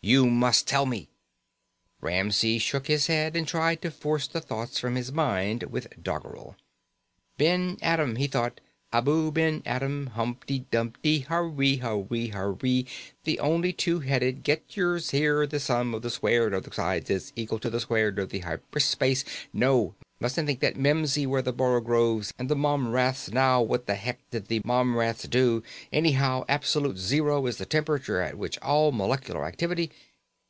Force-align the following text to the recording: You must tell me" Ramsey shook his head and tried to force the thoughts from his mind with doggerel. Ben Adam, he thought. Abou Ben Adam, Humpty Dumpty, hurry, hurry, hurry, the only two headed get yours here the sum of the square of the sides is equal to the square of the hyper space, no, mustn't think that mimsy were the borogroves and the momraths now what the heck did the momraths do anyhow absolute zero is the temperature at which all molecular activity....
You 0.00 0.26
must 0.26 0.68
tell 0.68 0.86
me" 0.86 1.08
Ramsey 2.00 2.60
shook 2.60 2.86
his 2.86 3.08
head 3.08 3.34
and 3.34 3.48
tried 3.48 3.82
to 3.82 3.90
force 3.90 4.28
the 4.28 4.40
thoughts 4.40 4.78
from 4.78 4.94
his 4.94 5.10
mind 5.10 5.64
with 5.64 5.88
doggerel. 6.00 6.54
Ben 7.36 7.76
Adam, 7.82 8.14
he 8.14 8.28
thought. 8.28 8.60
Abou 8.92 9.32
Ben 9.32 9.60
Adam, 9.66 10.06
Humpty 10.06 10.60
Dumpty, 10.70 11.18
hurry, 11.28 11.78
hurry, 11.78 12.28
hurry, 12.28 12.86
the 13.24 13.40
only 13.40 13.72
two 13.72 13.98
headed 14.00 14.44
get 14.44 14.76
yours 14.76 15.10
here 15.10 15.48
the 15.48 15.58
sum 15.58 15.92
of 15.94 16.02
the 16.02 16.10
square 16.10 16.46
of 16.54 16.62
the 16.62 16.72
sides 16.72 17.10
is 17.10 17.32
equal 17.34 17.58
to 17.58 17.68
the 17.68 17.80
square 17.80 18.08
of 18.08 18.30
the 18.30 18.38
hyper 18.38 18.80
space, 18.80 19.24
no, 19.52 19.94
mustn't 20.20 20.46
think 20.48 20.58
that 20.60 20.76
mimsy 20.76 21.26
were 21.26 21.42
the 21.42 21.52
borogroves 21.52 22.32
and 22.38 22.48
the 22.48 22.56
momraths 22.56 23.30
now 23.32 23.60
what 23.62 23.86
the 23.86 23.94
heck 23.94 24.18
did 24.30 24.48
the 24.48 24.58
momraths 24.64 25.28
do 25.30 25.62
anyhow 25.92 26.44
absolute 26.48 26.96
zero 26.98 27.46
is 27.46 27.58
the 27.58 27.66
temperature 27.66 28.20
at 28.20 28.36
which 28.38 28.58
all 28.58 28.90
molecular 28.90 29.44
activity.... 29.44 29.92